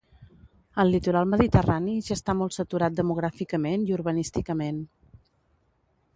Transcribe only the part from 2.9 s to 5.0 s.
demogràficament i urbanísticament.